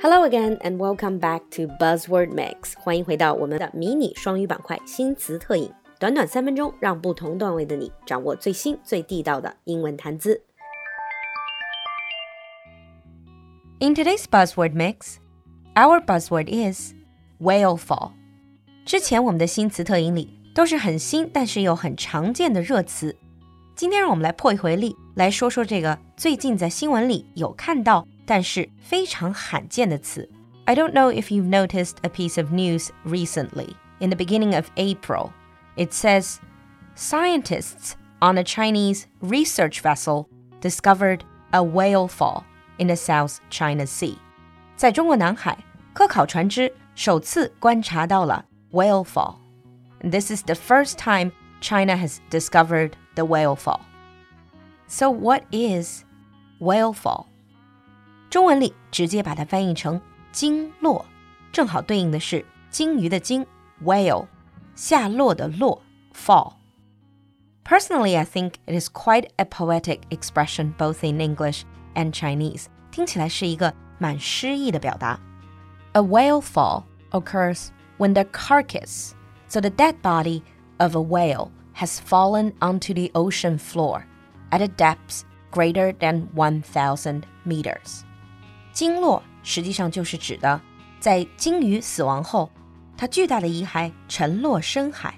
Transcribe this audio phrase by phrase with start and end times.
[0.00, 2.74] Hello again and welcome back to Buzzword Mix。
[2.78, 10.42] 欢迎回到我们的迷你双语板块新词特饮，短短三分钟，让不同段位的你掌握最新最地道的英文谈资。
[13.80, 15.16] In today's Buzzword Mix,
[15.74, 16.92] our buzzword is
[17.40, 18.12] whale fall。
[18.84, 23.16] 之前我们的新词特饮里都是很新但是又很常见的热词，
[23.78, 28.06] 今天让我们来破一回例，来说说这个最近在新闻里有看到。
[28.26, 30.26] 但是非常罕见的词。
[30.64, 33.74] I don't know if you've noticed a piece of news recently.
[33.98, 35.32] In the beginning of April,
[35.76, 36.38] it says
[36.96, 40.28] scientists on a Chinese research vessel
[40.62, 42.44] discovered a whale fall
[42.78, 44.16] in the South China Sea.
[44.74, 45.58] 在中国南海，
[45.92, 49.36] 科考船只首次观察到了 whale fall.
[50.00, 53.80] This is the first time China has discovered the whale fall.
[54.86, 56.04] So, what is
[56.60, 57.26] whale fall?
[58.30, 60.00] 中文里直接把它翻译成
[60.32, 61.04] 鲸落，
[61.52, 63.46] 正好对应的是鲸鱼的鲸
[63.82, 64.26] whale，
[64.74, 71.62] 下落的落 fall。Personally, I think it is quite a poetic expression both in English
[71.94, 72.66] and Chinese.
[72.90, 75.18] 听起来是一个蛮诗意的表达。
[75.92, 79.12] A whale fall occurs when the carcass,
[79.48, 80.42] so the dead body
[80.78, 84.04] of a whale, has fallen onto the ocean floor
[84.50, 88.02] at a depth greater than 1,000 meters.
[88.72, 90.60] 鲸落实际上就是指的，
[91.00, 92.50] 在鲸鱼死亡后，
[92.96, 95.14] 它巨大的遗骸沉落深海。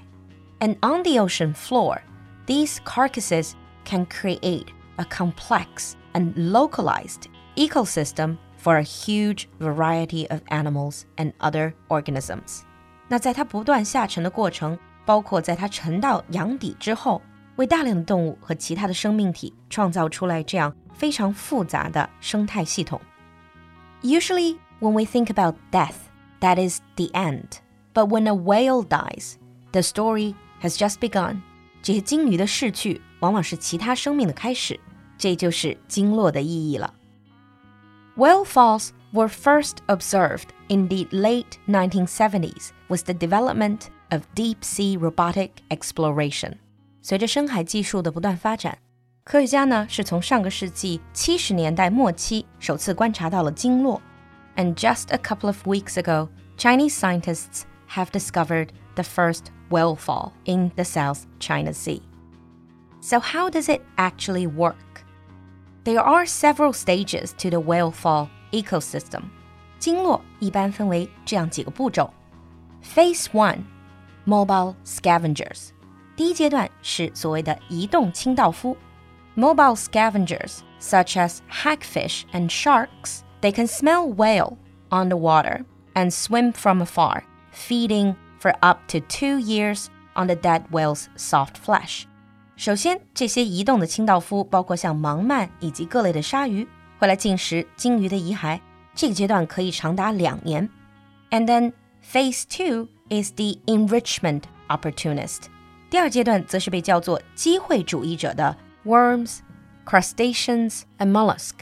[0.60, 2.00] And on the ocean floor,
[2.46, 3.52] these carcasses
[3.84, 7.24] can create a complex and localized
[7.56, 12.62] ecosystem for a huge variety of animals and other organisms.
[13.08, 14.78] 那在它不断下沉的过程，
[15.10, 17.22] 包括在它沉到洋底之后，
[17.56, 23.00] 为大量的动物和其他的生命体创造出来这样非常复杂的生态系统。
[24.02, 25.96] Usually, when we think about death,
[26.40, 27.58] that is the end.
[27.94, 29.36] But when a whale dies,
[29.72, 31.40] the story has just begun.
[31.82, 34.78] 这些鲸鱼的逝去，往往是其他生命的开始，
[35.16, 36.92] 这就是鲸落的意义了。
[38.16, 45.49] Whale falls were first observed in the late 1970s with the development of deep sea robotic
[45.69, 46.53] exploration。
[47.01, 48.77] 随着深海技术的不断发展，
[49.23, 54.01] 科学家呢是从上个世纪七十年代末期首次观察到了鲸落。
[54.55, 60.71] And just a couple of weeks ago, Chinese scientists have discovered the first whale fall in
[60.75, 62.01] the South China Sea.
[62.99, 64.75] So, how does it actually work?
[65.85, 69.23] There are several stages to the whale fall ecosystem.
[69.79, 72.13] 鲸落一般分为这样几个步骤。
[72.83, 73.59] Phase one
[74.26, 75.70] mobile scavengers.
[76.16, 78.76] 第一阶段是所谓的移动清道夫。
[79.36, 84.56] Mobile scavengers, such as hagfish and sharks, they can smell whale
[84.88, 85.64] on the water
[85.94, 91.56] and swim from afar, feeding for up to two years on the dead whale's soft
[91.62, 92.04] flesh.
[92.56, 96.66] 首先，这些移动的清道夫包括像盲鳗以及各类的鲨鱼，
[96.98, 98.58] 会来进食鲸鱼的遗骸。
[98.94, 100.66] 这个阶段可以长达两年。
[101.30, 105.42] And then phase two is the enrichment opportunist.
[105.88, 109.38] 第二阶段则是被叫做机会主义者的 worms,
[109.84, 111.52] crustaceans and mollusk，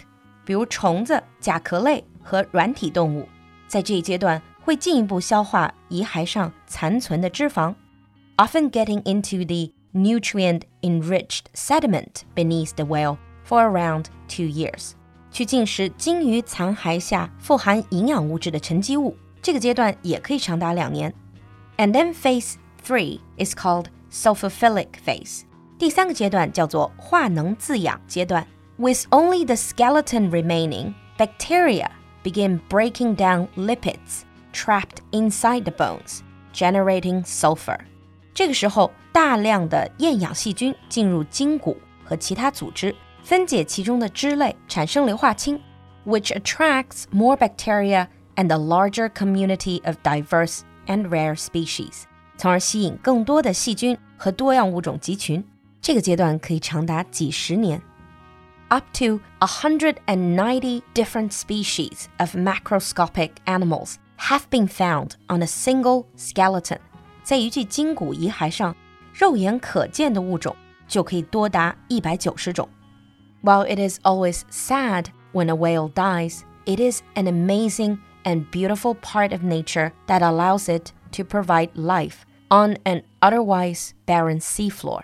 [0.45, 3.29] 比如虫子、甲壳类和软体动物，
[3.69, 7.75] 在这一阶段会进一步消化遗骸上残存的脂肪，
[8.37, 14.93] often getting into the nutrient-enriched sediment beneath the whale for around two years，
[15.31, 19.15] 去进食鲸鱼残骸下富含营养物质的沉积物。
[19.50, 21.12] 这个阶段也可以长达两年。
[21.78, 22.54] And then phase
[22.86, 25.42] three is called sulfophilic phase。
[25.80, 28.46] 第三个阶段叫做化能自养阶段。
[28.78, 31.88] With only the skeleton remaining, bacteria
[32.24, 34.22] begin breaking down lipids
[34.54, 36.20] trapped inside the bones,
[36.54, 37.80] generating sulfur.
[38.36, 45.60] 这个时候，大量的厌氧细菌进入鲸骨和其他组织，分解其中的脂类，产生硫化氢
[46.06, 48.06] ，which attracts more bacteria
[48.40, 52.04] and a larger community of diverse and rare species，
[52.38, 55.44] 从而吸引更多的细菌和多样物种集群。
[55.82, 57.82] 这个阶段可以长达几十年。
[58.70, 66.78] Up to 190 different species of macroscopic animals have been found on a single skeleton.
[67.24, 68.74] 在一具鲸骨遗骸上，
[69.14, 70.56] 肉眼可见的物种
[70.88, 72.70] 就可以多达一百九十种。
[73.44, 79.32] While it is always sad when a whale dies, it is an amazing and beautiful part
[79.34, 85.04] of nature that allows it to provide life on an otherwise barren seafloor.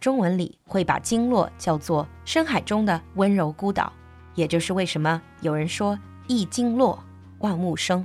[0.00, 3.92] 中文里会把鲸落叫做深海中的温柔孤岛，
[4.34, 7.02] 也就是为什么有人说一鲸落
[7.38, 8.04] 万物生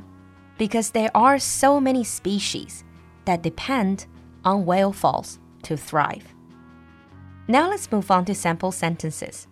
[0.57, 2.81] ，because there are so many species
[3.25, 4.01] that depend
[4.43, 6.21] on whale falls to thrive.
[7.47, 9.45] Now let's move on to sample sentences.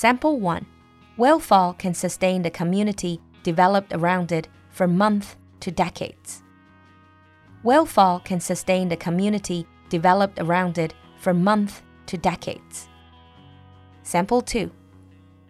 [0.00, 0.64] Sample 1
[1.18, 6.42] Whale fall can sustain the community developed around it for months to decades.
[7.62, 12.88] Whale fall can sustain the community developed around it for months to decades.
[14.02, 14.70] Sample 2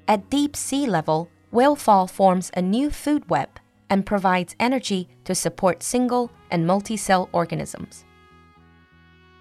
[0.09, 3.51] At deep sea level, whale fall forms a new food web
[3.89, 8.05] and provides energy to support single and multi cell organisms.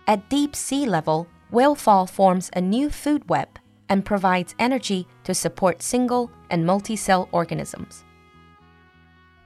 [0.06, 3.59] At deep sea level, whale fall forms a new food web
[3.89, 8.03] and provides energy to support single and multi cell organisms.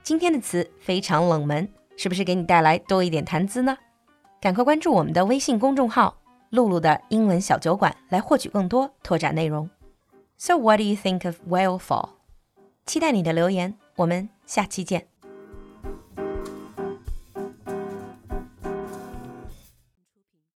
[0.02, 3.76] 今天的词非常冷门，是不是给你带来多一点谈资呢？
[4.40, 9.68] 赶快关注我们的微信公众号“露露的英文小酒馆”来获取更多拓展内容。
[10.36, 12.10] So what do you think of whale fall？
[12.86, 15.08] 期待你的留言，我们下期见。